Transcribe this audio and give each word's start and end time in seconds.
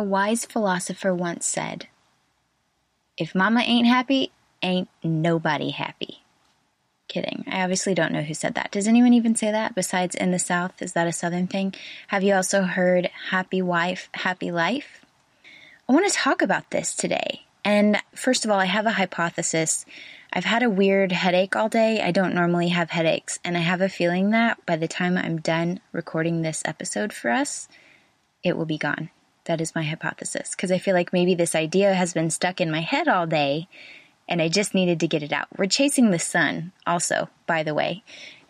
A 0.00 0.02
wise 0.02 0.46
philosopher 0.46 1.14
once 1.14 1.44
said, 1.44 1.86
If 3.18 3.34
mama 3.34 3.60
ain't 3.60 3.86
happy, 3.86 4.32
ain't 4.62 4.88
nobody 5.04 5.72
happy. 5.72 6.22
Kidding. 7.06 7.44
I 7.46 7.60
obviously 7.60 7.92
don't 7.92 8.14
know 8.14 8.22
who 8.22 8.32
said 8.32 8.54
that. 8.54 8.70
Does 8.70 8.88
anyone 8.88 9.12
even 9.12 9.34
say 9.34 9.52
that 9.52 9.74
besides 9.74 10.14
in 10.14 10.30
the 10.30 10.38
South? 10.38 10.80
Is 10.80 10.94
that 10.94 11.06
a 11.06 11.12
Southern 11.12 11.48
thing? 11.48 11.74
Have 12.06 12.22
you 12.22 12.32
also 12.32 12.62
heard 12.62 13.10
happy 13.28 13.60
wife, 13.60 14.08
happy 14.12 14.50
life? 14.50 15.04
I 15.86 15.92
want 15.92 16.10
to 16.10 16.18
talk 16.18 16.40
about 16.40 16.70
this 16.70 16.94
today. 16.94 17.42
And 17.62 17.98
first 18.14 18.46
of 18.46 18.50
all, 18.50 18.58
I 18.58 18.64
have 18.64 18.86
a 18.86 18.92
hypothesis. 18.92 19.84
I've 20.32 20.46
had 20.46 20.62
a 20.62 20.70
weird 20.70 21.12
headache 21.12 21.54
all 21.56 21.68
day. 21.68 22.00
I 22.00 22.10
don't 22.10 22.34
normally 22.34 22.68
have 22.68 22.88
headaches. 22.88 23.38
And 23.44 23.54
I 23.54 23.60
have 23.60 23.82
a 23.82 23.90
feeling 23.90 24.30
that 24.30 24.64
by 24.64 24.76
the 24.76 24.88
time 24.88 25.18
I'm 25.18 25.42
done 25.42 25.78
recording 25.92 26.40
this 26.40 26.62
episode 26.64 27.12
for 27.12 27.30
us, 27.30 27.68
it 28.42 28.56
will 28.56 28.64
be 28.64 28.78
gone. 28.78 29.10
That 29.50 29.60
is 29.60 29.74
my 29.74 29.82
hypothesis. 29.82 30.52
Because 30.52 30.70
I 30.70 30.78
feel 30.78 30.94
like 30.94 31.12
maybe 31.12 31.34
this 31.34 31.56
idea 31.56 31.92
has 31.92 32.14
been 32.14 32.30
stuck 32.30 32.60
in 32.60 32.70
my 32.70 32.82
head 32.82 33.08
all 33.08 33.26
day 33.26 33.66
and 34.28 34.40
I 34.40 34.48
just 34.48 34.74
needed 34.74 35.00
to 35.00 35.08
get 35.08 35.24
it 35.24 35.32
out. 35.32 35.48
We're 35.58 35.66
chasing 35.66 36.12
the 36.12 36.20
sun, 36.20 36.70
also, 36.86 37.28
by 37.48 37.64
the 37.64 37.74
way. 37.74 38.04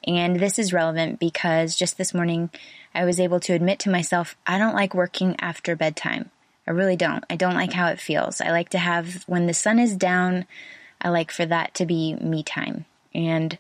And 0.06 0.38
this 0.38 0.58
is 0.58 0.75
relevant 0.75 1.19
because 1.19 1.75
just 1.75 1.97
this 1.97 2.12
morning 2.12 2.50
I 2.94 3.06
was 3.06 3.19
able 3.19 3.41
to 3.41 3.55
admit 3.55 3.78
to 3.78 3.91
myself 3.91 4.36
I 4.47 4.58
don't 4.58 4.75
like 4.75 4.92
working 4.92 5.36
after 5.41 5.75
bedtime. 5.75 6.30
I 6.66 6.72
really 6.72 6.97
don't. 6.97 7.25
I 7.30 7.36
don't 7.36 7.55
like 7.55 7.72
how 7.72 7.86
it 7.86 7.98
feels. 7.98 8.42
I 8.42 8.50
like 8.50 8.69
to 8.69 8.78
have, 8.78 9.25
when 9.27 9.47
the 9.47 9.55
sun 9.55 9.78
is 9.78 9.97
down, 9.97 10.44
I 11.00 11.08
like 11.08 11.30
for 11.30 11.47
that 11.47 11.72
to 11.77 11.86
be 11.86 12.12
me 12.16 12.42
time. 12.42 12.84
And 13.14 13.56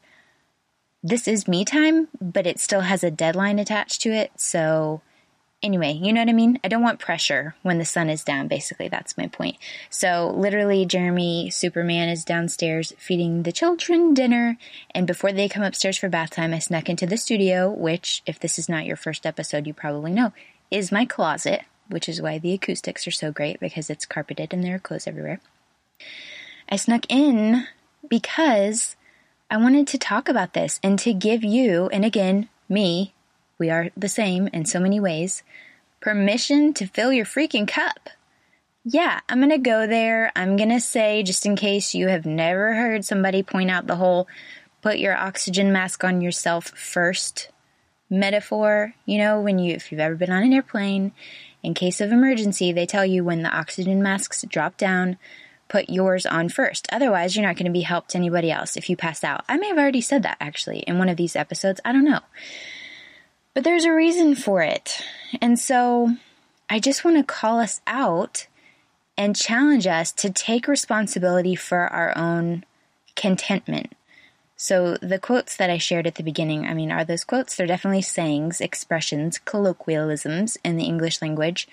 this 1.02 1.26
is 1.26 1.48
me 1.48 1.64
time, 1.64 2.08
but 2.20 2.46
it 2.46 2.60
still 2.60 2.82
has 2.82 3.02
a 3.02 3.10
deadline 3.10 3.58
attached 3.58 4.02
to 4.02 4.10
it. 4.10 4.30
So 4.36 5.00
anyway, 5.62 5.92
you 5.92 6.12
know 6.12 6.20
what 6.20 6.28
I 6.28 6.32
mean? 6.32 6.58
I 6.64 6.68
don't 6.68 6.82
want 6.82 6.98
pressure 6.98 7.54
when 7.62 7.78
the 7.78 7.84
sun 7.84 8.08
is 8.08 8.24
down, 8.24 8.48
basically. 8.48 8.88
That's 8.88 9.16
my 9.16 9.26
point. 9.26 9.56
So, 9.88 10.32
literally, 10.36 10.86
Jeremy 10.86 11.50
Superman 11.50 12.08
is 12.08 12.24
downstairs 12.24 12.92
feeding 12.98 13.42
the 13.42 13.52
children 13.52 14.14
dinner. 14.14 14.56
And 14.94 15.06
before 15.06 15.32
they 15.32 15.48
come 15.48 15.62
upstairs 15.62 15.98
for 15.98 16.08
bath 16.08 16.30
time, 16.30 16.54
I 16.54 16.58
snuck 16.58 16.88
into 16.88 17.06
the 17.06 17.16
studio, 17.16 17.70
which, 17.70 18.22
if 18.26 18.38
this 18.38 18.58
is 18.58 18.68
not 18.68 18.86
your 18.86 18.96
first 18.96 19.26
episode, 19.26 19.66
you 19.66 19.74
probably 19.74 20.12
know, 20.12 20.32
is 20.70 20.92
my 20.92 21.04
closet, 21.04 21.62
which 21.88 22.08
is 22.08 22.22
why 22.22 22.38
the 22.38 22.52
acoustics 22.52 23.06
are 23.06 23.12
so 23.12 23.32
great 23.32 23.60
because 23.60 23.90
it's 23.90 24.06
carpeted 24.06 24.52
and 24.52 24.64
there 24.64 24.76
are 24.76 24.80
clothes 24.80 25.06
everywhere. 25.06 25.40
I 26.68 26.76
snuck 26.76 27.04
in 27.08 27.66
because 28.08 28.96
I 29.50 29.56
wanted 29.56 29.88
to 29.88 29.98
talk 29.98 30.28
about 30.28 30.54
this 30.54 30.78
and 30.82 30.98
to 31.00 31.12
give 31.12 31.42
you, 31.42 31.88
and 31.88 32.04
again, 32.04 32.48
me, 32.68 33.12
we 33.60 33.70
are 33.70 33.90
the 33.96 34.08
same 34.08 34.48
in 34.48 34.64
so 34.64 34.80
many 34.80 34.98
ways, 34.98 35.44
permission 36.00 36.74
to 36.74 36.86
fill 36.86 37.12
your 37.12 37.24
freaking 37.24 37.68
cup. 37.68 38.10
Yeah, 38.84 39.20
I'm 39.28 39.40
gonna 39.40 39.58
go 39.58 39.86
there. 39.86 40.32
I'm 40.34 40.56
gonna 40.56 40.80
say, 40.80 41.22
just 41.22 41.46
in 41.46 41.54
case 41.54 41.94
you 41.94 42.08
have 42.08 42.26
never 42.26 42.74
heard 42.74 43.04
somebody 43.04 43.44
point 43.44 43.70
out 43.70 43.86
the 43.86 43.96
whole 43.96 44.26
put 44.82 44.98
your 44.98 45.16
oxygen 45.16 45.72
mask 45.72 46.02
on 46.02 46.20
yourself 46.20 46.68
first 46.68 47.50
metaphor. 48.08 48.94
You 49.04 49.18
know, 49.18 49.40
when 49.40 49.58
you, 49.58 49.74
if 49.74 49.92
you've 49.92 50.00
ever 50.00 50.14
been 50.14 50.32
on 50.32 50.42
an 50.42 50.52
airplane, 50.52 51.12
in 51.62 51.74
case 51.74 52.00
of 52.00 52.10
emergency, 52.10 52.72
they 52.72 52.86
tell 52.86 53.04
you 53.04 53.22
when 53.22 53.42
the 53.42 53.54
oxygen 53.54 54.02
masks 54.02 54.44
drop 54.48 54.76
down, 54.76 55.18
put 55.68 55.90
yours 55.90 56.26
on 56.26 56.48
first. 56.48 56.88
Otherwise, 56.90 57.36
you're 57.36 57.46
not 57.46 57.56
going 57.56 57.66
to 57.66 57.72
be 57.72 57.82
helped 57.82 58.10
to 58.10 58.18
anybody 58.18 58.50
else 58.50 58.76
if 58.76 58.88
you 58.88 58.96
pass 58.96 59.22
out. 59.22 59.44
I 59.48 59.56
may 59.56 59.68
have 59.68 59.78
already 59.78 60.00
said 60.00 60.22
that 60.22 60.38
actually 60.40 60.80
in 60.80 60.98
one 60.98 61.08
of 61.08 61.16
these 61.16 61.36
episodes. 61.36 61.80
I 61.84 61.92
don't 61.92 62.04
know. 62.04 62.20
But 63.54 63.64
there's 63.64 63.84
a 63.84 63.92
reason 63.92 64.34
for 64.34 64.62
it. 64.62 65.02
And 65.40 65.58
so 65.58 66.14
I 66.68 66.78
just 66.78 67.04
want 67.04 67.16
to 67.16 67.24
call 67.24 67.58
us 67.58 67.80
out 67.86 68.46
and 69.18 69.36
challenge 69.36 69.86
us 69.86 70.12
to 70.12 70.30
take 70.30 70.68
responsibility 70.68 71.54
for 71.54 71.80
our 71.80 72.16
own 72.16 72.64
contentment. 73.16 73.92
So 74.56 74.96
the 74.98 75.18
quotes 75.18 75.56
that 75.56 75.70
I 75.70 75.78
shared 75.78 76.06
at 76.06 76.14
the 76.14 76.22
beginning, 76.22 76.66
I 76.66 76.74
mean, 76.74 76.92
are 76.92 77.04
those 77.04 77.24
quotes? 77.24 77.56
They're 77.56 77.66
definitely 77.66 78.02
sayings, 78.02 78.60
expressions, 78.60 79.38
colloquialisms 79.38 80.58
in 80.64 80.76
the 80.76 80.84
English 80.84 81.20
language. 81.20 81.66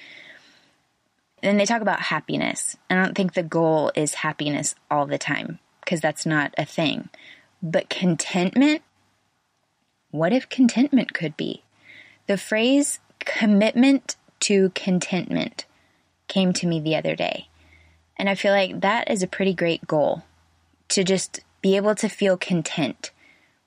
And 1.44 1.60
they 1.60 1.66
talk 1.66 1.82
about 1.82 2.00
happiness. 2.00 2.76
I 2.90 2.96
don't 2.96 3.14
think 3.14 3.34
the 3.34 3.44
goal 3.44 3.92
is 3.94 4.16
happiness 4.16 4.74
all 4.90 5.06
the 5.06 5.18
time 5.18 5.60
because 5.82 6.02
that's 6.02 6.26
not 6.26 6.56
a 6.58 6.66
thing. 6.66 7.10
But 7.62 7.90
contentment, 7.90 8.82
what 10.10 10.34
if 10.34 10.50
contentment 10.50 11.14
could 11.14 11.38
be? 11.38 11.64
The 12.28 12.38
phrase 12.38 13.00
commitment 13.20 14.16
to 14.42 14.70
contentment 14.76 15.66
came 16.28 16.54
to 16.54 16.68
me 16.68 16.80
the 16.80 16.96
other 16.96 17.16
day. 17.16 17.48
And 18.18 18.30
I 18.30 18.36
feel 18.36 18.52
like 18.52 18.82
that 18.82 19.10
is 19.10 19.24
a 19.24 19.28
pretty 19.28 19.54
great 19.54 19.88
goal 19.88 20.24
to 20.90 21.04
just 21.04 21.42
be 21.62 21.76
able 21.76 21.96
to 21.96 22.10
feel 22.10 22.38
content 22.38 23.12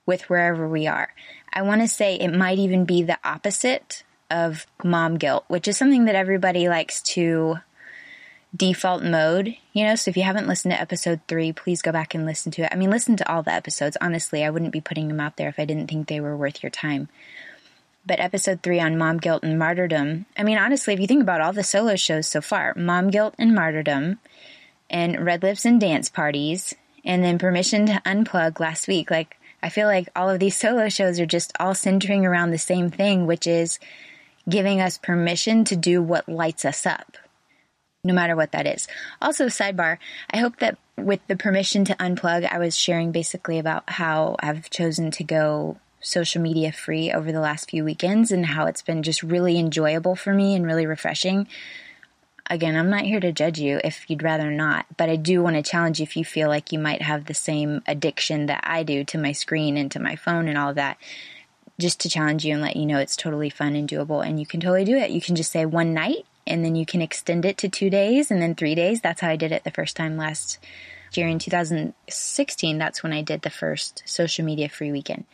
with 0.07 0.29
wherever 0.29 0.69
we 0.69 0.87
are. 0.87 1.13
I 1.53 1.63
want 1.63 1.81
to 1.81 1.89
say 1.89 2.17
it 2.17 2.35
might 2.35 2.59
even 2.59 2.85
be 2.85 3.03
the 3.03 3.19
opposite 3.25 4.03
of 4.31 4.67
mom 4.85 5.17
guilt, 5.17 5.45
which 5.49 5.67
is 5.67 5.77
something 5.77 6.05
that 6.05 6.15
everybody 6.15 6.69
likes 6.69 7.03
to 7.03 7.57
default 8.55 9.03
mode, 9.03 9.57
you 9.73 9.85
know. 9.85 9.95
So 9.95 10.11
if 10.11 10.17
you 10.17 10.23
haven't 10.23 10.49
listened 10.49 10.73
to 10.73 10.81
episode 10.81 11.21
three, 11.29 11.53
please 11.53 11.83
go 11.83 11.93
back 11.93 12.15
and 12.15 12.27
listen 12.27 12.53
to 12.53 12.63
it. 12.63 12.69
I 12.73 12.77
mean, 12.77 12.91
listen 12.91 13.17
to 13.17 13.33
all 13.33 13.43
the 13.43 13.53
episodes. 13.53 13.97
Honestly, 14.01 14.45
I 14.45 14.51
wouldn't 14.51 14.73
be 14.73 14.81
putting 14.81 15.09
them 15.09 15.21
out 15.21 15.37
there 15.37 15.49
if 15.49 15.59
I 15.59 15.65
didn't 15.65 15.89
think 15.89 16.09
they 16.09 16.21
were 16.21 16.37
worth 16.37 16.63
your 16.63 16.71
time 16.71 17.09
but 18.07 18.21
episode 18.21 18.63
three 18.63 18.81
on 18.81 18.99
mom 18.99 19.19
guilt 19.19 19.43
and 19.43 19.59
martyrdom. 19.59 20.27
I 20.37 20.43
mean, 20.43 20.59
honestly, 20.59 20.95
if 20.95 21.01
you 21.01 21.07
think 21.07 21.23
about 21.23 21.41
all 21.41 21.53
the 21.53 21.63
solo 21.63 21.97
shows 21.97 22.27
so 22.27 22.41
far, 22.41 22.75
mom 22.77 23.11
guilt 23.11 23.35
and 23.39 23.55
martyrdom, 23.55 24.19
and 24.89 25.25
red 25.25 25.43
lips 25.43 25.65
and 25.65 25.81
dance 25.81 26.09
parties, 26.09 26.75
and 27.05 27.23
then 27.23 27.39
permission 27.39 27.87
to 27.87 28.03
unplug 28.05 28.61
last 28.61 28.89
week. 28.89 29.11
Like, 29.11 29.37
I 29.63 29.69
feel 29.69 29.87
like 29.87 30.09
all 30.17 30.29
of 30.31 30.41
these 30.41 30.57
solo 30.59 30.89
shows 30.89 31.21
are 31.21 31.27
just 31.27 31.53
all 31.61 31.75
centering 31.75 32.27
around 32.27 32.51
the 32.51 32.59
same 32.59 32.91
thing, 32.91 33.27
which 33.27 33.47
is 33.47 33.79
giving 34.49 34.81
us 34.81 34.99
permission 34.99 35.65
to 35.65 35.77
do 35.77 36.03
what 36.03 36.29
lights 36.29 36.65
us 36.65 36.87
up, 36.87 37.17
no 38.03 38.15
matter 38.15 38.35
what 38.35 38.53
that 38.53 38.67
is. 38.67 38.89
Also, 39.21 39.47
sidebar, 39.47 39.99
I 40.31 40.39
hope 40.39 40.57
that 40.59 40.79
with 40.97 41.21
the 41.29 41.37
permission 41.37 41.85
to 41.87 41.95
unplug, 41.95 42.51
I 42.51 42.59
was 42.59 42.77
sharing 42.77 43.13
basically 43.13 43.59
about 43.59 43.89
how 43.89 44.37
I've 44.41 44.71
chosen 44.71 45.11
to 45.13 45.25
go 45.25 45.79
social 46.01 46.41
media 46.41 46.73
free 46.73 47.13
over 47.13 47.31
the 47.31 47.41
last 47.41 47.71
few 47.71 47.85
weekends 47.85 48.33
and 48.33 48.47
how 48.47 48.67
it's 48.67 48.83
been 48.83 49.03
just 49.03 49.23
really 49.23 49.59
enjoyable 49.59 50.17
for 50.17 50.33
me 50.33 50.55
and 50.55 50.67
really 50.67 50.87
refreshing. 50.87 51.47
Again, 52.49 52.75
I'm 52.75 52.91
not 52.91 53.05
here 53.05 53.21
to 53.21 53.31
judge 53.31 53.61
you 53.61 53.81
if 53.85 54.09
you'd 54.09 54.23
rather 54.23 54.51
not, 54.51 54.87
but 54.97 55.09
I 55.09 55.17
do 55.17 55.43
want 55.43 55.57
to 55.57 55.63
challenge 55.63 56.01
you 56.01 56.05
if 56.05 56.17
you 56.17 56.25
feel 56.25 56.49
like 56.49 56.73
you 56.73 56.79
might 56.79 57.03
have 57.03 57.27
the 57.27 57.35
same 57.35 57.83
addiction 57.87 58.47
that 58.47 58.65
I 58.65 58.83
do 58.83 59.05
to 59.05 59.19
my 59.19 59.33
screen 59.33 59.77
and 59.77 59.91
to 59.93 60.01
my 60.01 60.17
phone 60.17 60.49
and 60.49 60.59
all 60.59 60.71
of 60.71 60.75
that. 60.75 60.97
Just 61.79 62.01
to 62.01 62.09
challenge 62.09 62.45
you 62.45 62.55
and 62.55 62.63
let 62.63 62.77
you 62.77 62.87
know 62.87 62.99
it's 62.99 63.17
totally 63.17 63.51
fun 63.51 63.77
and 63.77 63.89
doable 63.89 64.27
and 64.27 64.41
you 64.41 64.47
can 64.47 64.61
totally 64.61 64.85
do 64.85 64.97
it. 64.97 65.11
You 65.11 65.21
can 65.21 65.37
just 65.37 65.53
say 65.53 65.65
one 65.65 65.95
night 65.95 66.27
and 66.47 66.65
then 66.65 66.75
you 66.75 66.85
can 66.85 67.01
extend 67.01 67.45
it 67.45 67.57
to 67.59 67.69
two 67.69 67.89
days 67.89 68.31
and 68.31 68.43
then 68.43 68.55
three 68.55 68.75
days. 68.75 69.01
That's 69.01 69.21
how 69.21 69.29
I 69.29 69.37
did 69.37 69.53
it 69.53 69.65
the 69.65 69.71
first 69.71 69.97
time 69.97 70.17
last 70.17 70.59
year 71.13 71.29
in 71.29 71.39
2016. 71.39 72.79
That's 72.79 73.03
when 73.03 73.13
I 73.13 73.23
did 73.23 73.43
the 73.43 73.51
first 73.51 74.03
social 74.07 74.45
media 74.45 74.69
free 74.69 74.93
weekend 74.93 75.25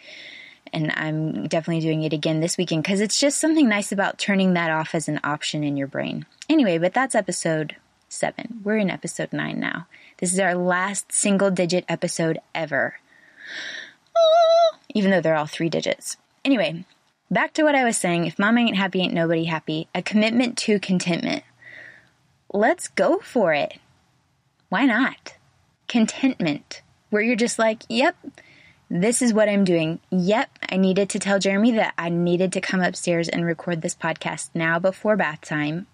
and 0.77 0.93
I'm 0.95 1.49
definitely 1.49 1.81
doing 1.81 2.03
it 2.03 2.13
again 2.13 2.41
this 2.41 2.59
weekend 2.59 2.83
because 2.83 3.01
it's 3.01 3.19
just 3.19 3.39
something 3.39 3.67
nice 3.67 3.93
about 3.93 4.19
turning 4.19 4.53
that 4.53 4.71
off 4.71 4.95
as 4.95 5.09
an 5.09 5.19
option 5.25 5.65
in 5.65 5.79
your 5.79 5.87
brain. 5.87 6.27
Anyway, 6.51 6.77
but 6.77 6.93
that's 6.93 7.15
episode 7.15 7.77
seven. 8.11 8.61
We're 8.63 8.77
in 8.77 8.91
episode 8.91 9.33
nine 9.33 9.59
now. 9.59 9.87
This 10.19 10.35
is 10.35 10.39
our 10.39 10.55
last 10.55 11.13
single 11.13 11.51
digit 11.51 11.87
episode 11.89 12.41
ever. 12.55 12.99
Oh, 14.15 14.77
even 14.95 15.11
though 15.11 15.23
they're 15.23 15.35
all 15.35 15.47
three 15.47 15.71
digits. 15.71 16.19
Anyway, 16.45 16.85
back 17.31 17.55
to 17.55 17.63
what 17.63 17.75
I 17.75 17.85
was 17.85 17.97
saying. 17.97 18.27
If 18.27 18.39
mama 18.39 18.61
ain't 18.61 18.77
happy, 18.77 19.01
ain't 19.01 19.15
nobody 19.15 19.45
happy. 19.45 19.89
A 19.95 20.03
commitment 20.03 20.59
to 20.59 20.79
contentment. 20.79 21.43
Let's 22.53 22.89
go 22.89 23.19
for 23.21 23.55
it. 23.55 23.79
Why 24.69 24.85
not? 24.85 25.37
Contentment, 25.89 26.83
where 27.09 27.23
you're 27.23 27.35
just 27.35 27.59
like, 27.59 27.83
yep, 27.89 28.15
this 28.89 29.23
is 29.23 29.33
what 29.33 29.49
I'm 29.49 29.65
doing. 29.65 29.99
Yep, 30.11 30.59
I 30.71 30.77
needed 30.77 31.11
to 31.11 31.19
tell 31.19 31.39
Jeremy 31.39 31.73
that 31.73 31.95
I 31.99 32.09
needed 32.09 32.53
to 32.53 32.61
come 32.61 32.81
upstairs 32.81 33.29
and 33.29 33.45
record 33.45 33.83
this 33.83 33.95
podcast 33.95 34.51
now 34.55 34.79
before 34.79 35.17
bath 35.17 35.41
time. 35.41 35.87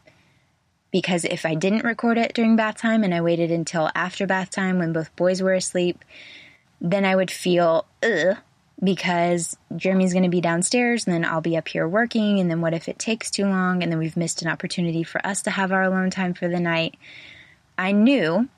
Because 0.90 1.24
if 1.24 1.46
I 1.46 1.54
didn't 1.54 1.84
record 1.84 2.18
it 2.18 2.34
during 2.34 2.54
bath 2.54 2.76
time 2.76 3.02
and 3.02 3.14
I 3.14 3.22
waited 3.22 3.50
until 3.50 3.90
after 3.94 4.26
bath 4.26 4.50
time 4.50 4.78
when 4.78 4.92
both 4.92 5.14
boys 5.16 5.40
were 5.40 5.54
asleep, 5.54 6.04
then 6.82 7.06
I 7.06 7.16
would 7.16 7.30
feel 7.30 7.86
ugh 8.02 8.36
because 8.82 9.56
Jeremy's 9.76 10.12
going 10.12 10.24
to 10.24 10.28
be 10.28 10.40
downstairs 10.40 11.06
and 11.06 11.14
then 11.14 11.24
I'll 11.24 11.40
be 11.40 11.56
up 11.56 11.68
here 11.68 11.86
working. 11.88 12.40
And 12.40 12.50
then 12.50 12.60
what 12.60 12.74
if 12.74 12.88
it 12.88 12.98
takes 12.98 13.30
too 13.30 13.44
long 13.44 13.82
and 13.82 13.90
then 13.90 13.98
we've 13.98 14.16
missed 14.16 14.42
an 14.42 14.48
opportunity 14.48 15.02
for 15.02 15.24
us 15.26 15.42
to 15.42 15.50
have 15.50 15.72
our 15.72 15.84
alone 15.84 16.10
time 16.10 16.34
for 16.34 16.48
the 16.48 16.60
night? 16.60 16.96
I 17.78 17.92
knew 17.92 18.48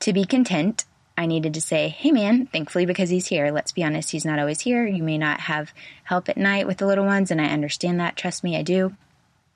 to 0.00 0.12
be 0.12 0.24
content 0.24 0.84
I 1.22 1.26
needed 1.26 1.54
to 1.54 1.60
say, 1.60 1.88
hey 1.88 2.12
man, 2.12 2.46
thankfully 2.46 2.84
because 2.84 3.08
he's 3.08 3.26
here. 3.26 3.50
Let's 3.50 3.72
be 3.72 3.84
honest, 3.84 4.10
he's 4.10 4.24
not 4.24 4.38
always 4.38 4.60
here. 4.60 4.86
You 4.86 5.02
may 5.02 5.18
not 5.18 5.40
have 5.40 5.72
help 6.04 6.28
at 6.28 6.36
night 6.36 6.66
with 6.66 6.78
the 6.78 6.86
little 6.86 7.06
ones, 7.06 7.30
and 7.30 7.40
I 7.40 7.46
understand 7.46 8.00
that. 8.00 8.16
Trust 8.16 8.44
me, 8.44 8.56
I 8.56 8.62
do. 8.62 8.94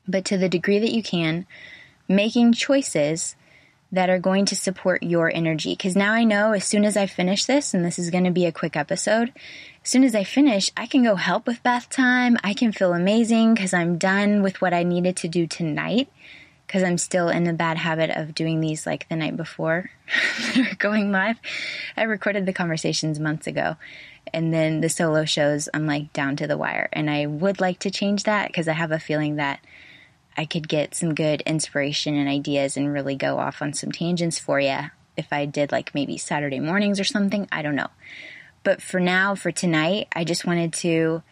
But 0.08 0.24
to 0.26 0.38
the 0.38 0.48
degree 0.48 0.78
that 0.78 0.92
you 0.92 1.02
can, 1.02 1.46
making 2.08 2.52
choices 2.52 3.36
that 3.92 4.10
are 4.10 4.18
going 4.18 4.44
to 4.46 4.56
support 4.56 5.02
your 5.02 5.30
energy. 5.34 5.72
Because 5.72 5.96
now 5.96 6.12
I 6.12 6.24
know 6.24 6.52
as 6.52 6.64
soon 6.64 6.84
as 6.84 6.96
I 6.96 7.06
finish 7.06 7.44
this, 7.44 7.74
and 7.74 7.84
this 7.84 7.98
is 7.98 8.10
going 8.10 8.24
to 8.24 8.30
be 8.30 8.46
a 8.46 8.52
quick 8.52 8.76
episode, 8.76 9.32
as 9.82 9.90
soon 9.90 10.04
as 10.04 10.14
I 10.14 10.24
finish, 10.24 10.70
I 10.76 10.86
can 10.86 11.04
go 11.04 11.14
help 11.14 11.46
with 11.46 11.62
bath 11.62 11.88
time. 11.88 12.36
I 12.42 12.54
can 12.54 12.72
feel 12.72 12.92
amazing 12.92 13.54
because 13.54 13.72
I'm 13.72 13.98
done 13.98 14.42
with 14.42 14.60
what 14.60 14.74
I 14.74 14.82
needed 14.82 15.16
to 15.18 15.28
do 15.28 15.46
tonight 15.46 16.08
because 16.66 16.82
I'm 16.82 16.98
still 16.98 17.28
in 17.28 17.44
the 17.44 17.52
bad 17.52 17.76
habit 17.76 18.10
of 18.10 18.34
doing 18.34 18.60
these 18.60 18.86
like 18.86 19.08
the 19.08 19.16
night 19.16 19.36
before 19.36 19.90
going 20.78 21.12
live. 21.12 21.38
I 21.96 22.02
recorded 22.04 22.46
the 22.46 22.52
conversations 22.52 23.20
months 23.20 23.46
ago, 23.46 23.76
and 24.32 24.52
then 24.52 24.80
the 24.80 24.88
solo 24.88 25.24
shows 25.24 25.68
I'm 25.72 25.86
like 25.86 26.12
down 26.12 26.36
to 26.36 26.46
the 26.46 26.58
wire. 26.58 26.88
And 26.92 27.08
I 27.08 27.26
would 27.26 27.60
like 27.60 27.78
to 27.80 27.90
change 27.90 28.24
that 28.24 28.48
because 28.48 28.68
I 28.68 28.72
have 28.72 28.92
a 28.92 28.98
feeling 28.98 29.36
that 29.36 29.60
I 30.36 30.44
could 30.44 30.68
get 30.68 30.94
some 30.94 31.14
good 31.14 31.40
inspiration 31.42 32.14
and 32.14 32.28
ideas 32.28 32.76
and 32.76 32.92
really 32.92 33.16
go 33.16 33.38
off 33.38 33.62
on 33.62 33.72
some 33.72 33.92
tangents 33.92 34.38
for 34.38 34.60
you 34.60 34.78
if 35.16 35.32
I 35.32 35.46
did 35.46 35.72
like 35.72 35.94
maybe 35.94 36.18
Saturday 36.18 36.60
mornings 36.60 37.00
or 37.00 37.04
something. 37.04 37.48
I 37.50 37.62
don't 37.62 37.76
know. 37.76 37.88
But 38.62 38.82
for 38.82 39.00
now, 39.00 39.34
for 39.34 39.52
tonight, 39.52 40.08
I 40.12 40.24
just 40.24 40.44
wanted 40.44 40.72
to 40.74 41.22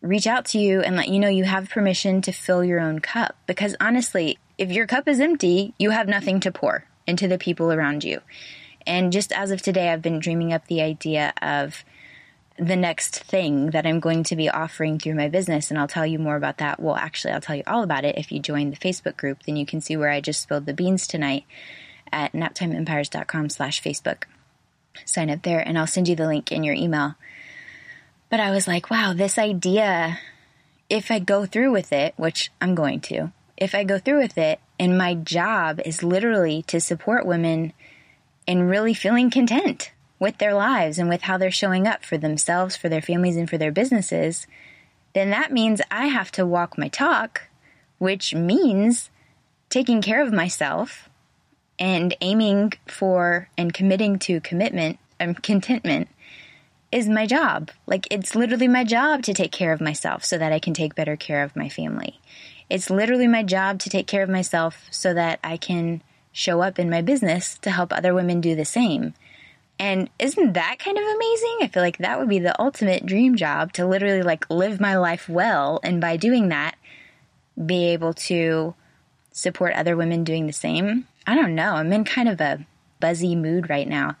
reach 0.00 0.26
out 0.26 0.46
to 0.46 0.58
you 0.58 0.80
and 0.80 0.96
let 0.96 1.08
you 1.08 1.18
know 1.18 1.28
you 1.28 1.44
have 1.44 1.68
permission 1.68 2.22
to 2.22 2.32
fill 2.32 2.64
your 2.64 2.80
own 2.80 3.00
cup. 3.00 3.36
Because 3.46 3.76
honestly, 3.80 4.38
if 4.62 4.70
your 4.70 4.86
cup 4.86 5.08
is 5.08 5.18
empty, 5.18 5.74
you 5.76 5.90
have 5.90 6.06
nothing 6.06 6.38
to 6.40 6.52
pour 6.52 6.84
into 7.04 7.26
the 7.26 7.36
people 7.36 7.72
around 7.72 8.04
you. 8.04 8.20
And 8.86 9.12
just 9.12 9.32
as 9.32 9.50
of 9.50 9.60
today, 9.60 9.88
I've 9.88 10.02
been 10.02 10.20
dreaming 10.20 10.52
up 10.52 10.66
the 10.68 10.82
idea 10.82 11.32
of 11.42 11.84
the 12.58 12.76
next 12.76 13.18
thing 13.24 13.70
that 13.70 13.86
I'm 13.86 13.98
going 13.98 14.22
to 14.24 14.36
be 14.36 14.48
offering 14.48 14.98
through 14.98 15.16
my 15.16 15.28
business. 15.28 15.70
And 15.70 15.80
I'll 15.80 15.88
tell 15.88 16.06
you 16.06 16.20
more 16.20 16.36
about 16.36 16.58
that. 16.58 16.78
Well, 16.78 16.94
actually, 16.94 17.32
I'll 17.32 17.40
tell 17.40 17.56
you 17.56 17.64
all 17.66 17.82
about 17.82 18.04
it 18.04 18.18
if 18.18 18.30
you 18.30 18.38
join 18.38 18.70
the 18.70 18.76
Facebook 18.76 19.16
group. 19.16 19.42
Then 19.42 19.56
you 19.56 19.66
can 19.66 19.80
see 19.80 19.96
where 19.96 20.10
I 20.10 20.20
just 20.20 20.40
spilled 20.40 20.66
the 20.66 20.74
beans 20.74 21.08
tonight 21.08 21.44
at 22.12 22.32
naptimeempires.com 22.32 23.50
slash 23.50 23.82
Facebook. 23.82 24.24
Sign 25.04 25.28
up 25.28 25.42
there 25.42 25.60
and 25.60 25.76
I'll 25.76 25.86
send 25.88 26.08
you 26.08 26.14
the 26.14 26.26
link 26.26 26.52
in 26.52 26.62
your 26.62 26.74
email. 26.74 27.16
But 28.30 28.38
I 28.38 28.52
was 28.52 28.68
like, 28.68 28.90
wow, 28.90 29.12
this 29.12 29.38
idea, 29.38 30.20
if 30.88 31.10
I 31.10 31.18
go 31.18 31.46
through 31.46 31.72
with 31.72 31.92
it, 31.92 32.14
which 32.16 32.50
I'm 32.60 32.76
going 32.76 33.00
to, 33.00 33.32
if 33.62 33.76
I 33.76 33.84
go 33.84 33.96
through 33.96 34.18
with 34.18 34.36
it 34.36 34.58
and 34.80 34.98
my 34.98 35.14
job 35.14 35.80
is 35.84 36.02
literally 36.02 36.62
to 36.64 36.80
support 36.80 37.24
women 37.24 37.72
in 38.44 38.64
really 38.64 38.92
feeling 38.92 39.30
content 39.30 39.92
with 40.18 40.38
their 40.38 40.52
lives 40.52 40.98
and 40.98 41.08
with 41.08 41.22
how 41.22 41.38
they're 41.38 41.52
showing 41.52 41.86
up 41.86 42.04
for 42.04 42.18
themselves, 42.18 42.76
for 42.76 42.88
their 42.88 43.00
families, 43.00 43.36
and 43.36 43.48
for 43.48 43.58
their 43.58 43.70
businesses, 43.70 44.48
then 45.12 45.30
that 45.30 45.52
means 45.52 45.80
I 45.92 46.06
have 46.06 46.32
to 46.32 46.44
walk 46.44 46.76
my 46.76 46.88
talk, 46.88 47.42
which 47.98 48.34
means 48.34 49.10
taking 49.70 50.02
care 50.02 50.22
of 50.22 50.32
myself 50.32 51.08
and 51.78 52.16
aiming 52.20 52.72
for 52.88 53.48
and 53.56 53.72
committing 53.72 54.18
to 54.20 54.40
commitment 54.40 54.98
and 55.20 55.40
contentment 55.40 56.08
is 56.92 57.08
my 57.08 57.26
job. 57.26 57.70
Like 57.86 58.06
it's 58.10 58.36
literally 58.36 58.68
my 58.68 58.84
job 58.84 59.22
to 59.24 59.34
take 59.34 59.50
care 59.50 59.72
of 59.72 59.80
myself 59.80 60.24
so 60.24 60.38
that 60.38 60.52
I 60.52 60.58
can 60.58 60.74
take 60.74 60.94
better 60.94 61.16
care 61.16 61.42
of 61.42 61.56
my 61.56 61.68
family. 61.68 62.20
It's 62.70 62.90
literally 62.90 63.26
my 63.26 63.42
job 63.42 63.80
to 63.80 63.90
take 63.90 64.06
care 64.06 64.22
of 64.22 64.28
myself 64.28 64.86
so 64.90 65.12
that 65.14 65.40
I 65.42 65.56
can 65.56 66.02
show 66.32 66.60
up 66.62 66.78
in 66.78 66.90
my 66.90 67.02
business 67.02 67.58
to 67.58 67.70
help 67.70 67.92
other 67.92 68.14
women 68.14 68.40
do 68.40 68.54
the 68.54 68.64
same. 68.64 69.14
And 69.78 70.08
isn't 70.18 70.52
that 70.52 70.78
kind 70.78 70.96
of 70.96 71.04
amazing? 71.04 71.58
I 71.62 71.68
feel 71.68 71.82
like 71.82 71.98
that 71.98 72.18
would 72.18 72.28
be 72.28 72.38
the 72.38 72.58
ultimate 72.60 73.04
dream 73.04 73.36
job 73.36 73.72
to 73.74 73.86
literally 73.86 74.22
like 74.22 74.48
live 74.48 74.78
my 74.78 74.96
life 74.96 75.28
well 75.28 75.80
and 75.82 76.00
by 76.00 76.16
doing 76.16 76.50
that 76.50 76.76
be 77.66 77.86
able 77.86 78.14
to 78.14 78.74
support 79.32 79.74
other 79.74 79.96
women 79.96 80.24
doing 80.24 80.46
the 80.46 80.52
same. 80.52 81.08
I 81.26 81.34
don't 81.34 81.54
know. 81.54 81.74
I'm 81.74 81.92
in 81.92 82.04
kind 82.04 82.28
of 82.28 82.40
a 82.40 82.64
buzzy 83.00 83.34
mood 83.34 83.68
right 83.68 83.88
now 83.88 84.16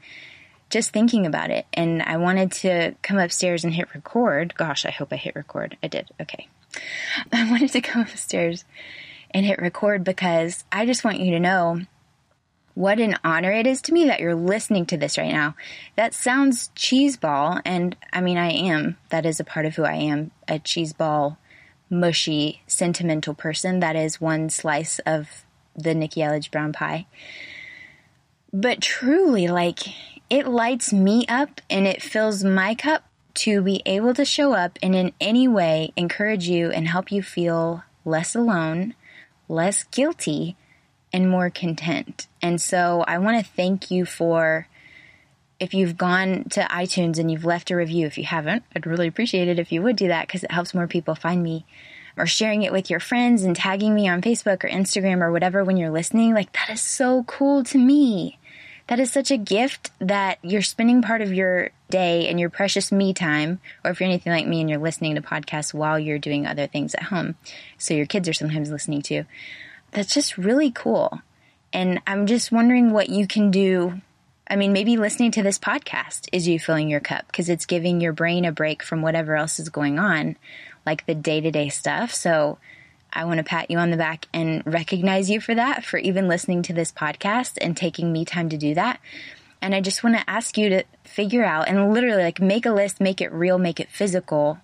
just 0.72 0.90
thinking 0.90 1.26
about 1.26 1.50
it 1.50 1.66
and 1.74 2.02
I 2.02 2.16
wanted 2.16 2.50
to 2.52 2.94
come 3.02 3.18
upstairs 3.18 3.62
and 3.62 3.74
hit 3.74 3.94
record. 3.94 4.54
Gosh, 4.56 4.86
I 4.86 4.90
hope 4.90 5.12
I 5.12 5.16
hit 5.16 5.36
record. 5.36 5.76
I 5.82 5.88
did. 5.88 6.08
Okay. 6.18 6.48
I 7.32 7.48
wanted 7.50 7.70
to 7.72 7.82
come 7.82 8.02
upstairs 8.02 8.64
and 9.32 9.44
hit 9.44 9.60
record 9.60 10.02
because 10.02 10.64
I 10.72 10.86
just 10.86 11.04
want 11.04 11.20
you 11.20 11.32
to 11.32 11.40
know 11.40 11.82
what 12.72 12.98
an 13.00 13.18
honor 13.22 13.52
it 13.52 13.66
is 13.66 13.82
to 13.82 13.92
me 13.92 14.06
that 14.06 14.20
you're 14.20 14.34
listening 14.34 14.86
to 14.86 14.96
this 14.96 15.18
right 15.18 15.30
now. 15.30 15.54
That 15.96 16.14
sounds 16.14 16.70
cheeseball, 16.74 17.60
and 17.66 17.94
I 18.10 18.22
mean, 18.22 18.38
I 18.38 18.50
am. 18.50 18.96
That 19.10 19.26
is 19.26 19.40
a 19.40 19.44
part 19.44 19.66
of 19.66 19.76
who 19.76 19.84
I 19.84 19.96
am 19.96 20.30
a 20.48 20.58
cheeseball, 20.58 21.36
mushy, 21.90 22.62
sentimental 22.66 23.34
person. 23.34 23.80
That 23.80 23.94
is 23.94 24.22
one 24.22 24.48
slice 24.48 25.00
of 25.00 25.44
the 25.76 25.94
Nikki 25.94 26.22
Elledge 26.22 26.50
brown 26.50 26.72
pie. 26.72 27.04
But 28.54 28.80
truly, 28.80 29.48
like, 29.48 29.80
it 30.30 30.46
lights 30.46 30.92
me 30.92 31.26
up 31.28 31.60
and 31.68 31.86
it 31.86 32.02
fills 32.02 32.42
my 32.44 32.74
cup 32.74 33.04
to 33.34 33.62
be 33.62 33.82
able 33.86 34.14
to 34.14 34.24
show 34.24 34.52
up 34.52 34.78
and 34.82 34.94
in 34.94 35.12
any 35.20 35.48
way 35.48 35.92
encourage 35.96 36.48
you 36.48 36.70
and 36.70 36.88
help 36.88 37.10
you 37.10 37.22
feel 37.22 37.82
less 38.04 38.34
alone, 38.34 38.94
less 39.48 39.84
guilty, 39.84 40.56
and 41.12 41.28
more 41.28 41.50
content. 41.50 42.26
And 42.40 42.60
so 42.60 43.04
I 43.06 43.18
want 43.18 43.38
to 43.38 43.52
thank 43.52 43.90
you 43.90 44.04
for 44.04 44.66
if 45.60 45.74
you've 45.74 45.96
gone 45.96 46.44
to 46.50 46.62
iTunes 46.62 47.18
and 47.18 47.30
you've 47.30 47.44
left 47.44 47.70
a 47.70 47.76
review. 47.76 48.06
If 48.06 48.18
you 48.18 48.24
haven't, 48.24 48.64
I'd 48.74 48.86
really 48.86 49.06
appreciate 49.06 49.48
it 49.48 49.58
if 49.58 49.70
you 49.70 49.82
would 49.82 49.96
do 49.96 50.08
that 50.08 50.26
because 50.26 50.42
it 50.42 50.50
helps 50.50 50.74
more 50.74 50.88
people 50.88 51.14
find 51.14 51.42
me. 51.42 51.64
Or 52.16 52.26
sharing 52.26 52.62
it 52.62 52.72
with 52.72 52.90
your 52.90 53.00
friends 53.00 53.42
and 53.42 53.56
tagging 53.56 53.94
me 53.94 54.06
on 54.06 54.20
Facebook 54.20 54.64
or 54.64 54.68
Instagram 54.68 55.22
or 55.22 55.32
whatever 55.32 55.64
when 55.64 55.78
you're 55.78 55.90
listening. 55.90 56.34
Like, 56.34 56.52
that 56.52 56.68
is 56.68 56.82
so 56.82 57.22
cool 57.22 57.64
to 57.64 57.78
me 57.78 58.38
that 58.92 59.00
is 59.00 59.10
such 59.10 59.30
a 59.30 59.38
gift 59.38 59.90
that 60.00 60.38
you're 60.42 60.60
spending 60.60 61.00
part 61.00 61.22
of 61.22 61.32
your 61.32 61.70
day 61.88 62.28
and 62.28 62.38
your 62.38 62.50
precious 62.50 62.92
me 62.92 63.14
time, 63.14 63.58
or 63.82 63.90
if 63.90 63.98
you're 63.98 64.06
anything 64.06 64.30
like 64.30 64.46
me 64.46 64.60
and 64.60 64.68
you're 64.68 64.78
listening 64.78 65.14
to 65.14 65.22
podcasts 65.22 65.72
while 65.72 65.98
you're 65.98 66.18
doing 66.18 66.46
other 66.46 66.66
things 66.66 66.94
at 66.94 67.04
home, 67.04 67.34
so 67.78 67.94
your 67.94 68.04
kids 68.04 68.28
are 68.28 68.34
sometimes 68.34 68.70
listening 68.70 69.00
to, 69.00 69.24
that's 69.92 70.12
just 70.12 70.36
really 70.36 70.70
cool. 70.70 71.22
And 71.72 72.02
I'm 72.06 72.26
just 72.26 72.52
wondering 72.52 72.92
what 72.92 73.08
you 73.08 73.26
can 73.26 73.50
do. 73.50 73.98
I 74.46 74.56
mean, 74.56 74.74
maybe 74.74 74.98
listening 74.98 75.30
to 75.30 75.42
this 75.42 75.58
podcast 75.58 76.28
is 76.30 76.46
you 76.46 76.60
filling 76.60 76.90
your 76.90 77.00
cup 77.00 77.26
because 77.28 77.48
it's 77.48 77.64
giving 77.64 78.02
your 78.02 78.12
brain 78.12 78.44
a 78.44 78.52
break 78.52 78.82
from 78.82 79.00
whatever 79.00 79.36
else 79.36 79.58
is 79.58 79.70
going 79.70 79.98
on, 79.98 80.36
like 80.84 81.06
the 81.06 81.14
day 81.14 81.40
to 81.40 81.50
day 81.50 81.70
stuff. 81.70 82.12
So 82.12 82.58
I 83.12 83.24
want 83.24 83.38
to 83.38 83.44
pat 83.44 83.70
you 83.70 83.78
on 83.78 83.90
the 83.90 83.96
back 83.96 84.26
and 84.32 84.62
recognize 84.64 85.28
you 85.28 85.40
for 85.40 85.54
that, 85.54 85.84
for 85.84 85.98
even 85.98 86.28
listening 86.28 86.62
to 86.62 86.72
this 86.72 86.90
podcast 86.90 87.58
and 87.60 87.76
taking 87.76 88.12
me 88.12 88.24
time 88.24 88.48
to 88.48 88.56
do 88.56 88.74
that. 88.74 89.00
And 89.60 89.74
I 89.74 89.80
just 89.80 90.02
want 90.02 90.16
to 90.16 90.30
ask 90.30 90.56
you 90.56 90.70
to 90.70 90.84
figure 91.04 91.44
out 91.44 91.68
and 91.68 91.92
literally 91.92 92.22
like 92.22 92.40
make 92.40 92.66
a 92.66 92.72
list, 92.72 93.00
make 93.00 93.20
it 93.20 93.32
real, 93.32 93.58
make 93.58 93.78
it 93.78 93.90
physical, 93.90 94.58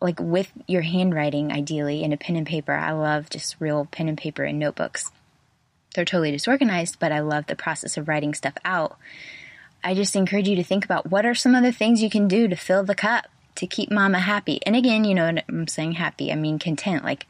like 0.00 0.20
with 0.20 0.52
your 0.66 0.82
handwriting, 0.82 1.52
ideally, 1.52 2.02
in 2.02 2.12
a 2.12 2.16
pen 2.16 2.36
and 2.36 2.46
paper. 2.46 2.72
I 2.72 2.92
love 2.92 3.30
just 3.30 3.56
real 3.58 3.86
pen 3.90 4.08
and 4.08 4.18
paper 4.18 4.44
and 4.44 4.58
notebooks. 4.58 5.10
They're 5.94 6.04
totally 6.04 6.32
disorganized, 6.32 6.98
but 6.98 7.12
I 7.12 7.20
love 7.20 7.46
the 7.46 7.56
process 7.56 7.96
of 7.96 8.08
writing 8.08 8.34
stuff 8.34 8.54
out. 8.64 8.98
I 9.82 9.94
just 9.94 10.16
encourage 10.16 10.48
you 10.48 10.56
to 10.56 10.64
think 10.64 10.84
about 10.84 11.10
what 11.10 11.24
are 11.24 11.34
some 11.34 11.54
other 11.54 11.72
things 11.72 12.02
you 12.02 12.10
can 12.10 12.28
do 12.28 12.48
to 12.48 12.56
fill 12.56 12.84
the 12.84 12.94
cup 12.94 13.26
to 13.56 13.66
keep 13.66 13.90
mama 13.90 14.18
happy. 14.18 14.60
And 14.64 14.76
again, 14.76 15.04
you 15.04 15.14
know, 15.14 15.32
I'm 15.48 15.68
saying 15.68 15.92
happy, 15.92 16.32
I 16.32 16.36
mean 16.36 16.58
content. 16.58 17.04
Like, 17.04 17.26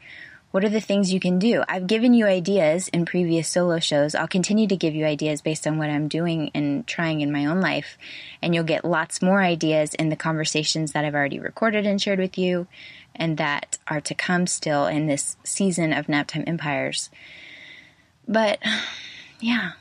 what 0.51 0.63
are 0.63 0.69
the 0.69 0.79
things 0.79 1.11
you 1.11 1.19
can 1.19 1.39
do? 1.39 1.63
I've 1.67 1.87
given 1.87 2.13
you 2.13 2.25
ideas 2.25 2.87
in 2.87 3.05
previous 3.05 3.49
solo 3.49 3.79
shows. 3.79 4.15
I'll 4.15 4.27
continue 4.27 4.65
to 4.67 4.77
give 4.77 4.95
you 4.95 5.05
ideas 5.05 5.41
based 5.41 5.67
on 5.67 5.77
what 5.77 5.89
I'm 5.89 6.07
doing 6.07 6.51
and 6.53 6.87
trying 6.87 7.21
in 7.21 7.31
my 7.31 7.45
own 7.45 7.59
life. 7.59 7.97
And 8.41 8.55
you'll 8.55 8.63
get 8.63 8.85
lots 8.85 9.21
more 9.21 9.41
ideas 9.41 9.93
in 9.93 10.09
the 10.09 10.15
conversations 10.15 10.93
that 10.93 11.03
I've 11.03 11.15
already 11.15 11.39
recorded 11.39 11.85
and 11.85 12.01
shared 12.01 12.19
with 12.19 12.37
you 12.37 12.67
and 13.13 13.37
that 13.37 13.77
are 13.87 14.01
to 14.01 14.15
come 14.15 14.47
still 14.47 14.87
in 14.87 15.07
this 15.07 15.35
season 15.43 15.91
of 15.91 16.07
Naptime 16.07 16.47
Empires. 16.47 17.09
But 18.27 18.59
yeah, 19.39 19.73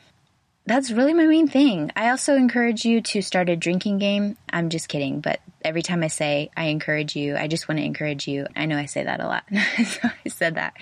that's 0.66 0.90
really 0.90 1.14
my 1.14 1.26
main 1.26 1.46
thing. 1.46 1.92
I 1.94 2.10
also 2.10 2.34
encourage 2.34 2.84
you 2.84 3.00
to 3.00 3.22
start 3.22 3.48
a 3.48 3.56
drinking 3.56 3.98
game. 3.98 4.36
I'm 4.50 4.68
just 4.68 4.88
kidding, 4.88 5.20
but 5.20 5.40
every 5.64 5.82
time 5.82 6.02
I 6.02 6.08
say 6.08 6.50
I 6.56 6.64
encourage 6.66 7.14
you, 7.14 7.36
I 7.36 7.46
just 7.46 7.68
want 7.68 7.78
to 7.78 7.84
encourage 7.84 8.26
you. 8.26 8.46
I 8.56 8.66
know 8.66 8.76
I 8.76 8.86
say 8.86 9.04
that 9.04 9.20
a 9.20 9.26
lot. 9.26 9.44
so 9.84 10.08
I 10.24 10.28
said 10.28 10.56
that 10.56 10.74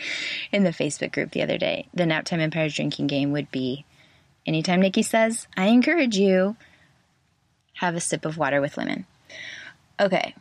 in 0.51 0.65
the 0.65 0.71
Facebook 0.71 1.13
group 1.13 1.33
the 1.33 1.43
other 1.43 1.59
day. 1.59 1.87
The 1.93 2.05
Naptime 2.05 2.41
Empires 2.41 2.75
drinking 2.75 3.09
game 3.09 3.33
would 3.33 3.51
be 3.51 3.85
anytime 4.47 4.81
Nikki 4.81 5.03
says, 5.03 5.47
I 5.55 5.67
encourage 5.67 6.17
you, 6.17 6.57
have 7.75 7.95
a 7.95 8.01
sip 8.01 8.25
of 8.25 8.39
water 8.39 8.63
with 8.63 8.79
lemon. 8.79 9.05
Okay. 10.01 10.35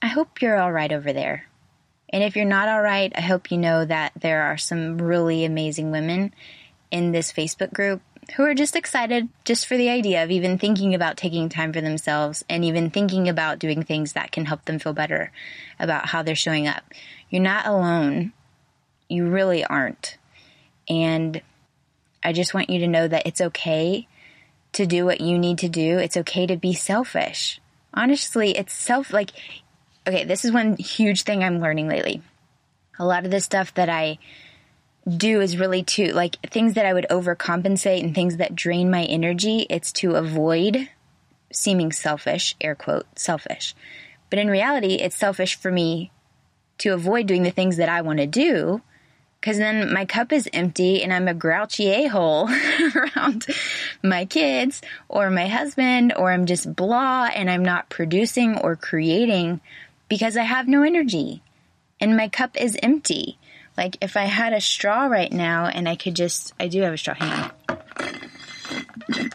I 0.00 0.06
hope 0.06 0.40
you're 0.40 0.58
all 0.58 0.72
right 0.72 0.92
over 0.92 1.12
there. 1.12 1.46
And 2.10 2.22
if 2.22 2.36
you're 2.36 2.44
not 2.44 2.68
all 2.68 2.82
right, 2.82 3.12
I 3.16 3.22
hope 3.22 3.50
you 3.50 3.58
know 3.58 3.84
that 3.84 4.12
there 4.20 4.42
are 4.42 4.58
some 4.58 4.98
really 4.98 5.44
amazing 5.44 5.90
women 5.90 6.32
in 6.92 7.10
this 7.10 7.32
Facebook 7.32 7.72
group 7.72 8.02
who 8.36 8.44
are 8.44 8.54
just 8.54 8.76
excited 8.76 9.28
just 9.44 9.66
for 9.66 9.76
the 9.76 9.88
idea 9.88 10.22
of 10.22 10.30
even 10.30 10.58
thinking 10.58 10.94
about 10.94 11.16
taking 11.16 11.48
time 11.48 11.72
for 11.72 11.80
themselves 11.80 12.44
and 12.48 12.64
even 12.64 12.90
thinking 12.90 13.28
about 13.28 13.58
doing 13.58 13.82
things 13.82 14.12
that 14.12 14.30
can 14.30 14.44
help 14.44 14.64
them 14.64 14.78
feel 14.78 14.92
better 14.92 15.32
about 15.80 16.06
how 16.06 16.22
they're 16.22 16.36
showing 16.36 16.68
up. 16.68 16.84
You're 17.30 17.42
not 17.42 17.66
alone. 17.66 18.32
You 19.08 19.28
really 19.28 19.64
aren't. 19.64 20.18
And 20.88 21.42
I 22.22 22.32
just 22.32 22.54
want 22.54 22.70
you 22.70 22.78
to 22.80 22.86
know 22.86 23.08
that 23.08 23.26
it's 23.26 23.40
okay 23.40 24.06
to 24.74 24.86
do 24.86 25.04
what 25.04 25.20
you 25.20 25.38
need 25.38 25.58
to 25.58 25.68
do. 25.68 25.98
It's 25.98 26.16
okay 26.18 26.46
to 26.46 26.56
be 26.56 26.74
selfish. 26.74 27.60
Honestly, 27.92 28.56
it's 28.56 28.72
self 28.72 29.12
like 29.12 29.32
okay, 30.06 30.24
this 30.24 30.44
is 30.44 30.52
one 30.52 30.76
huge 30.76 31.22
thing 31.22 31.42
I'm 31.42 31.60
learning 31.60 31.88
lately. 31.88 32.22
A 32.98 33.04
lot 33.04 33.24
of 33.24 33.30
the 33.30 33.40
stuff 33.40 33.74
that 33.74 33.88
I 33.88 34.18
do 35.08 35.40
is 35.40 35.58
really 35.58 35.82
to 35.82 36.12
like 36.14 36.36
things 36.50 36.74
that 36.74 36.86
I 36.86 36.92
would 36.92 37.06
overcompensate 37.10 38.02
and 38.02 38.14
things 38.14 38.36
that 38.36 38.54
drain 38.54 38.90
my 38.90 39.04
energy. 39.04 39.66
It's 39.68 39.92
to 39.94 40.14
avoid 40.14 40.88
seeming 41.52 41.92
selfish, 41.92 42.54
air 42.60 42.74
quote, 42.74 43.06
selfish. 43.16 43.74
But 44.30 44.38
in 44.38 44.48
reality, 44.48 44.94
it's 44.94 45.16
selfish 45.16 45.56
for 45.56 45.70
me 45.70 46.10
to 46.78 46.94
avoid 46.94 47.26
doing 47.26 47.42
the 47.42 47.50
things 47.50 47.76
that 47.76 47.88
I 47.88 48.00
want 48.02 48.18
to 48.18 48.26
do 48.26 48.80
because 49.42 49.58
then 49.58 49.92
my 49.92 50.04
cup 50.04 50.32
is 50.32 50.48
empty 50.52 51.02
and 51.02 51.12
I'm 51.12 51.26
a 51.26 51.34
grouchy 51.34 51.88
a 51.88 52.06
hole 52.06 52.48
around 52.94 53.44
my 54.00 54.24
kids 54.24 54.80
or 55.08 55.30
my 55.30 55.48
husband, 55.48 56.14
or 56.16 56.30
I'm 56.30 56.46
just 56.46 56.76
blah 56.76 57.24
and 57.24 57.50
I'm 57.50 57.64
not 57.64 57.90
producing 57.90 58.56
or 58.56 58.76
creating 58.76 59.60
because 60.08 60.36
I 60.36 60.44
have 60.44 60.68
no 60.68 60.84
energy 60.84 61.42
and 62.00 62.16
my 62.16 62.28
cup 62.28 62.56
is 62.56 62.78
empty. 62.84 63.36
Like 63.76 63.96
if 64.00 64.16
I 64.16 64.24
had 64.24 64.52
a 64.52 64.60
straw 64.60 65.06
right 65.06 65.32
now 65.32 65.66
and 65.66 65.88
I 65.88 65.96
could 65.96 66.14
just, 66.14 66.52
I 66.60 66.68
do 66.68 66.82
have 66.82 66.92
a 66.92 66.98
straw. 66.98 67.14
Hang 67.14 67.50
on. 67.68 69.30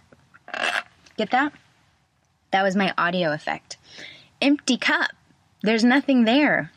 Get 1.18 1.32
that? 1.32 1.52
That 2.52 2.64
was 2.64 2.76
my 2.76 2.94
audio 2.98 3.34
effect. 3.34 3.78
Empty 4.42 4.78
cup. 4.78 5.12
There's 5.64 5.84
nothing 5.84 6.26
there. 6.26 6.72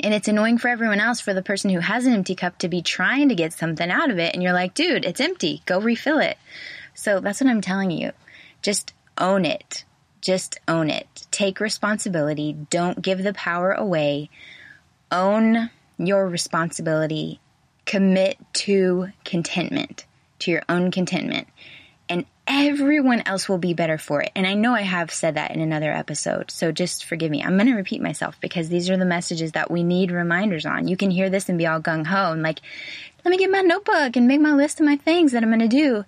And 0.00 0.14
it's 0.14 0.28
annoying 0.28 0.58
for 0.58 0.68
everyone 0.68 1.00
else, 1.00 1.20
for 1.20 1.34
the 1.34 1.42
person 1.42 1.70
who 1.70 1.80
has 1.80 2.06
an 2.06 2.12
empty 2.12 2.34
cup 2.34 2.58
to 2.58 2.68
be 2.68 2.82
trying 2.82 3.28
to 3.30 3.34
get 3.34 3.52
something 3.52 3.90
out 3.90 4.10
of 4.10 4.18
it. 4.18 4.34
And 4.34 4.42
you're 4.42 4.52
like, 4.52 4.74
dude, 4.74 5.04
it's 5.04 5.20
empty. 5.20 5.62
Go 5.66 5.80
refill 5.80 6.18
it. 6.18 6.38
So 6.94 7.20
that's 7.20 7.40
what 7.40 7.50
I'm 7.50 7.60
telling 7.60 7.90
you. 7.90 8.12
Just 8.62 8.92
own 9.16 9.44
it. 9.44 9.84
Just 10.20 10.58
own 10.66 10.90
it. 10.90 11.26
Take 11.30 11.60
responsibility. 11.60 12.52
Don't 12.70 13.00
give 13.00 13.22
the 13.22 13.32
power 13.32 13.72
away. 13.72 14.30
Own 15.10 15.70
your 15.98 16.28
responsibility. 16.28 17.40
Commit 17.84 18.38
to 18.52 19.08
contentment, 19.24 20.06
to 20.40 20.50
your 20.50 20.62
own 20.68 20.90
contentment. 20.90 21.48
And 22.08 22.24
everyone 22.46 23.22
else 23.26 23.48
will 23.48 23.58
be 23.58 23.74
better 23.74 23.98
for 23.98 24.22
it. 24.22 24.32
And 24.34 24.46
I 24.46 24.54
know 24.54 24.74
I 24.74 24.82
have 24.82 25.10
said 25.10 25.34
that 25.34 25.50
in 25.50 25.60
another 25.60 25.92
episode, 25.92 26.50
so 26.50 26.72
just 26.72 27.04
forgive 27.04 27.30
me. 27.30 27.42
I'm 27.42 27.56
going 27.56 27.66
to 27.66 27.74
repeat 27.74 28.00
myself 28.00 28.40
because 28.40 28.68
these 28.68 28.88
are 28.88 28.96
the 28.96 29.04
messages 29.04 29.52
that 29.52 29.70
we 29.70 29.82
need 29.82 30.10
reminders 30.10 30.64
on. 30.64 30.88
You 30.88 30.96
can 30.96 31.10
hear 31.10 31.28
this 31.28 31.48
and 31.48 31.58
be 31.58 31.66
all 31.66 31.80
gung 31.80 32.06
ho 32.06 32.32
and 32.32 32.42
like, 32.42 32.60
let 33.24 33.30
me 33.30 33.36
get 33.36 33.50
my 33.50 33.60
notebook 33.60 34.16
and 34.16 34.26
make 34.26 34.40
my 34.40 34.54
list 34.54 34.80
of 34.80 34.86
my 34.86 34.96
things 34.96 35.32
that 35.32 35.42
I'm 35.42 35.50
going 35.50 35.60
to 35.60 35.68
do 35.68 36.04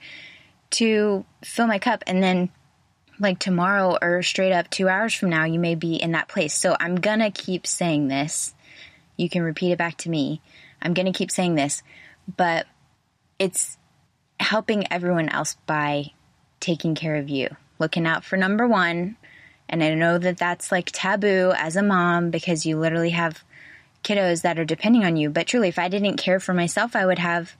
to 0.70 1.24
fill 1.44 1.66
my 1.66 1.78
cup. 1.78 2.02
And 2.06 2.22
then, 2.22 2.50
like 3.18 3.38
tomorrow 3.38 3.98
or 4.00 4.22
straight 4.22 4.52
up 4.52 4.70
two 4.70 4.88
hours 4.88 5.14
from 5.14 5.28
now, 5.28 5.44
you 5.44 5.58
may 5.58 5.74
be 5.74 5.96
in 5.96 6.12
that 6.12 6.28
place. 6.28 6.54
So 6.54 6.74
I'm 6.80 6.96
going 6.96 7.18
to 7.18 7.30
keep 7.30 7.66
saying 7.66 8.08
this 8.08 8.54
you 9.20 9.28
can 9.28 9.42
repeat 9.42 9.72
it 9.72 9.78
back 9.78 9.98
to 9.98 10.10
me. 10.10 10.40
I'm 10.80 10.94
going 10.94 11.06
to 11.06 11.16
keep 11.16 11.30
saying 11.30 11.54
this, 11.54 11.82
but 12.36 12.66
it's 13.38 13.76
helping 14.38 14.90
everyone 14.90 15.28
else 15.28 15.56
by 15.66 16.12
taking 16.58 16.94
care 16.94 17.16
of 17.16 17.28
you, 17.28 17.54
looking 17.78 18.06
out 18.06 18.24
for 18.24 18.36
number 18.36 18.66
one. 18.66 19.16
And 19.68 19.84
I 19.84 19.94
know 19.94 20.16
that 20.16 20.38
that's 20.38 20.72
like 20.72 20.90
taboo 20.90 21.52
as 21.54 21.76
a 21.76 21.82
mom 21.82 22.30
because 22.30 22.64
you 22.64 22.78
literally 22.78 23.10
have 23.10 23.44
kiddos 24.02 24.42
that 24.42 24.58
are 24.58 24.64
depending 24.64 25.04
on 25.04 25.16
you. 25.16 25.28
But 25.28 25.46
truly, 25.46 25.68
if 25.68 25.78
I 25.78 25.88
didn't 25.88 26.16
care 26.16 26.40
for 26.40 26.54
myself, 26.54 26.96
I 26.96 27.04
would 27.04 27.18
have, 27.18 27.54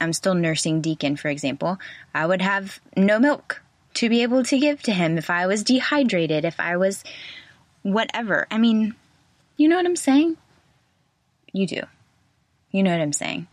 I'm 0.00 0.12
still 0.12 0.34
nursing 0.34 0.80
Deacon, 0.80 1.16
for 1.16 1.28
example, 1.28 1.78
I 2.14 2.26
would 2.26 2.42
have 2.42 2.80
no 2.96 3.20
milk 3.20 3.62
to 3.94 4.08
be 4.08 4.22
able 4.22 4.42
to 4.44 4.58
give 4.58 4.82
to 4.82 4.92
him 4.92 5.16
if 5.16 5.30
I 5.30 5.46
was 5.46 5.62
dehydrated, 5.62 6.44
if 6.44 6.58
I 6.58 6.76
was 6.76 7.04
whatever. 7.82 8.48
I 8.50 8.58
mean, 8.58 8.96
you 9.56 9.68
know 9.68 9.76
what 9.76 9.86
I'm 9.86 9.96
saying? 9.96 10.36
You 11.56 11.66
do. 11.66 11.80
You 12.70 12.82
know 12.82 12.90
what 12.90 13.00
I'm 13.00 13.14
saying. 13.14 13.46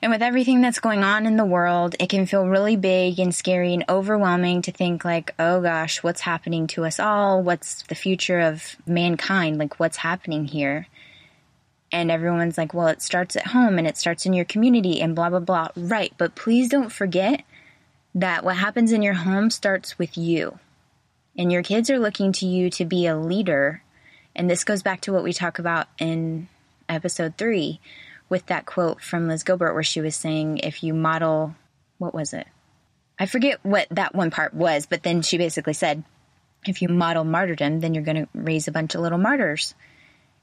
And 0.00 0.10
with 0.10 0.22
everything 0.22 0.62
that's 0.62 0.80
going 0.80 1.04
on 1.04 1.26
in 1.26 1.36
the 1.36 1.44
world, 1.44 1.96
it 2.00 2.08
can 2.08 2.24
feel 2.24 2.48
really 2.48 2.76
big 2.76 3.18
and 3.18 3.34
scary 3.34 3.74
and 3.74 3.84
overwhelming 3.90 4.62
to 4.62 4.72
think, 4.72 5.04
like, 5.04 5.34
oh 5.38 5.60
gosh, 5.60 6.02
what's 6.02 6.22
happening 6.22 6.66
to 6.68 6.86
us 6.86 6.98
all? 6.98 7.42
What's 7.42 7.82
the 7.82 7.94
future 7.94 8.40
of 8.40 8.76
mankind? 8.86 9.58
Like, 9.58 9.78
what's 9.78 9.98
happening 9.98 10.46
here? 10.46 10.86
And 11.92 12.10
everyone's 12.10 12.56
like, 12.56 12.72
well, 12.72 12.88
it 12.88 13.02
starts 13.02 13.36
at 13.36 13.48
home 13.48 13.78
and 13.78 13.86
it 13.86 13.98
starts 13.98 14.24
in 14.24 14.32
your 14.32 14.46
community 14.46 15.02
and 15.02 15.14
blah, 15.14 15.28
blah, 15.28 15.40
blah. 15.40 15.68
Right. 15.76 16.14
But 16.16 16.34
please 16.34 16.70
don't 16.70 16.90
forget 16.90 17.42
that 18.14 18.44
what 18.44 18.56
happens 18.56 18.92
in 18.92 19.02
your 19.02 19.14
home 19.14 19.50
starts 19.50 19.98
with 19.98 20.16
you. 20.16 20.58
And 21.36 21.52
your 21.52 21.62
kids 21.62 21.90
are 21.90 21.98
looking 21.98 22.32
to 22.32 22.46
you 22.46 22.70
to 22.70 22.86
be 22.86 23.06
a 23.06 23.16
leader. 23.16 23.82
And 24.34 24.48
this 24.48 24.64
goes 24.64 24.82
back 24.82 25.02
to 25.02 25.12
what 25.12 25.22
we 25.22 25.34
talk 25.34 25.58
about 25.58 25.88
in 25.98 26.48
episode 26.88 27.36
three 27.36 27.80
with 28.28 28.46
that 28.46 28.66
quote 28.66 29.00
from 29.00 29.28
Liz 29.28 29.42
Gilbert 29.42 29.74
where 29.74 29.82
she 29.82 30.00
was 30.00 30.16
saying, 30.16 30.58
if 30.58 30.82
you 30.82 30.94
model, 30.94 31.54
what 31.98 32.14
was 32.14 32.32
it? 32.32 32.46
I 33.18 33.26
forget 33.26 33.60
what 33.62 33.86
that 33.90 34.14
one 34.14 34.30
part 34.30 34.54
was, 34.54 34.86
but 34.86 35.02
then 35.02 35.22
she 35.22 35.38
basically 35.38 35.74
said, 35.74 36.02
if 36.66 36.82
you 36.82 36.88
model 36.88 37.24
martyrdom, 37.24 37.80
then 37.80 37.94
you're 37.94 38.04
going 38.04 38.24
to 38.24 38.28
raise 38.34 38.66
a 38.66 38.72
bunch 38.72 38.94
of 38.94 39.02
little 39.02 39.18
martyrs. 39.18 39.74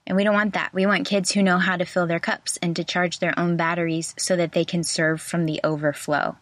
And 0.07 0.15
we 0.15 0.23
don't 0.23 0.33
want 0.33 0.53
that. 0.53 0.73
We 0.73 0.85
want 0.85 1.07
kids 1.07 1.31
who 1.31 1.43
know 1.43 1.57
how 1.57 1.77
to 1.77 1.85
fill 1.85 2.07
their 2.07 2.19
cups 2.19 2.57
and 2.61 2.75
to 2.75 2.83
charge 2.83 3.19
their 3.19 3.37
own 3.37 3.57
batteries 3.57 4.15
so 4.17 4.35
that 4.35 4.51
they 4.51 4.65
can 4.65 4.83
serve 4.83 5.21
from 5.21 5.45
the 5.45 5.59
overflow. 5.63 6.37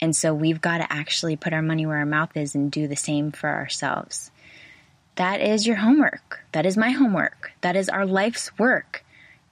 And 0.00 0.16
so 0.16 0.34
we've 0.34 0.60
got 0.60 0.78
to 0.78 0.92
actually 0.92 1.36
put 1.36 1.52
our 1.52 1.62
money 1.62 1.86
where 1.86 1.98
our 1.98 2.06
mouth 2.06 2.36
is 2.36 2.54
and 2.54 2.72
do 2.72 2.88
the 2.88 2.96
same 2.96 3.30
for 3.30 3.48
ourselves. 3.48 4.30
That 5.16 5.40
is 5.40 5.66
your 5.66 5.76
homework. 5.76 6.40
That 6.52 6.66
is 6.66 6.76
my 6.76 6.90
homework. 6.90 7.52
That 7.60 7.76
is 7.76 7.88
our 7.88 8.06
life's 8.06 8.56
work 8.58 9.01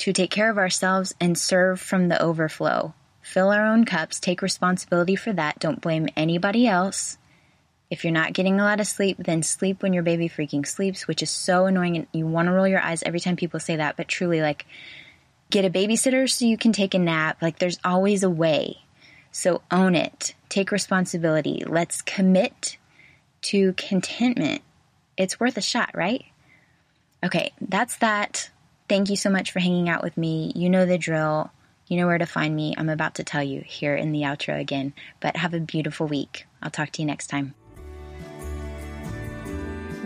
to 0.00 0.12
take 0.14 0.30
care 0.30 0.50
of 0.50 0.56
ourselves 0.56 1.14
and 1.20 1.36
serve 1.36 1.78
from 1.78 2.08
the 2.08 2.20
overflow. 2.20 2.94
Fill 3.20 3.50
our 3.50 3.66
own 3.66 3.84
cups, 3.84 4.18
take 4.18 4.40
responsibility 4.40 5.14
for 5.14 5.32
that. 5.34 5.58
Don't 5.58 5.82
blame 5.82 6.08
anybody 6.16 6.66
else. 6.66 7.18
If 7.90 8.02
you're 8.02 8.12
not 8.12 8.32
getting 8.32 8.58
a 8.58 8.64
lot 8.64 8.80
of 8.80 8.86
sleep, 8.86 9.18
then 9.18 9.42
sleep 9.42 9.82
when 9.82 9.92
your 9.92 10.02
baby 10.02 10.28
freaking 10.28 10.66
sleeps, 10.66 11.06
which 11.06 11.22
is 11.22 11.30
so 11.30 11.66
annoying. 11.66 11.96
And 11.96 12.06
you 12.12 12.26
want 12.26 12.46
to 12.46 12.52
roll 12.52 12.66
your 12.66 12.80
eyes 12.80 13.02
every 13.02 13.20
time 13.20 13.36
people 13.36 13.60
say 13.60 13.76
that, 13.76 13.98
but 13.98 14.08
truly, 14.08 14.40
like, 14.40 14.64
get 15.50 15.66
a 15.66 15.70
babysitter 15.70 16.30
so 16.30 16.46
you 16.46 16.56
can 16.56 16.72
take 16.72 16.94
a 16.94 16.98
nap. 16.98 17.42
Like, 17.42 17.58
there's 17.58 17.78
always 17.84 18.22
a 18.22 18.30
way. 18.30 18.78
So 19.32 19.60
own 19.70 19.94
it. 19.94 20.34
Take 20.48 20.72
responsibility. 20.72 21.62
Let's 21.66 22.00
commit 22.00 22.78
to 23.42 23.74
contentment. 23.74 24.62
It's 25.16 25.38
worth 25.38 25.58
a 25.58 25.62
shot, 25.62 25.90
right? 25.94 26.24
Okay, 27.22 27.52
that's 27.60 27.96
that. 27.96 28.50
Thank 28.90 29.08
you 29.08 29.14
so 29.14 29.30
much 29.30 29.52
for 29.52 29.60
hanging 29.60 29.88
out 29.88 30.02
with 30.02 30.16
me. 30.16 30.50
You 30.56 30.68
know 30.68 30.84
the 30.84 30.98
drill. 30.98 31.52
You 31.86 31.96
know 31.96 32.08
where 32.08 32.18
to 32.18 32.26
find 32.26 32.56
me. 32.56 32.74
I'm 32.76 32.88
about 32.88 33.14
to 33.14 33.24
tell 33.24 33.40
you 33.40 33.62
here 33.64 33.94
in 33.94 34.10
the 34.10 34.22
outro 34.22 34.58
again. 34.58 34.94
But 35.20 35.36
have 35.36 35.54
a 35.54 35.60
beautiful 35.60 36.08
week. 36.08 36.44
I'll 36.60 36.72
talk 36.72 36.90
to 36.90 37.02
you 37.02 37.06
next 37.06 37.28
time. 37.28 37.54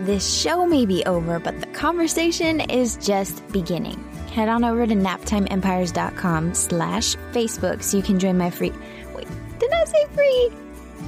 This 0.01 0.31
show 0.31 0.67
may 0.67 0.85
be 0.85 1.03
over, 1.05 1.39
but 1.39 1.61
the 1.61 1.67
conversation 1.67 2.61
is 2.61 2.97
just 2.97 3.47
beginning. 3.47 3.97
Head 4.27 4.49
on 4.49 4.63
over 4.63 4.85
to 4.85 4.93
naptimeempires.com 4.93 6.53
slash 6.53 7.15
Facebook 7.31 7.81
so 7.81 7.97
you 7.97 8.03
can 8.03 8.19
join 8.19 8.37
my 8.37 8.51
free... 8.51 8.71
Wait, 9.15 9.27
did 9.57 9.73
I 9.73 9.85
say 9.85 10.05
free? 10.13 10.64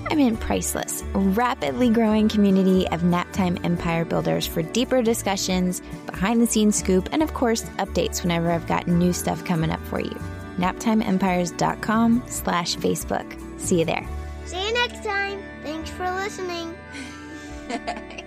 I 0.10 0.16
mean 0.16 0.38
priceless, 0.38 1.04
rapidly 1.14 1.90
growing 1.90 2.30
community 2.30 2.88
of 2.90 3.02
Naptime 3.02 3.64
Empire 3.66 4.06
builders 4.06 4.48
for 4.48 4.62
deeper 4.62 5.02
discussions, 5.02 5.82
behind 6.06 6.42
the 6.42 6.48
scenes 6.48 6.76
scoop, 6.76 7.10
and 7.12 7.22
of 7.22 7.34
course, 7.34 7.64
updates 7.78 8.22
whenever 8.24 8.52
I've 8.52 8.68
got 8.68 8.88
new 8.88 9.14
stuff 9.14 9.44
coming 9.46 9.72
up 9.72 9.84
for 9.88 10.00
you. 10.00 10.18
NaptimeEmpires.com 10.58 12.24
slash 12.28 12.76
Facebook. 12.78 13.60
See 13.60 13.80
you 13.80 13.86
there. 13.86 14.08
See 14.46 14.66
you 14.66 14.74
next 14.74 15.04
time. 15.04 15.42
Thanks 15.64 15.90
for 15.90 16.10
listening. 16.12 16.76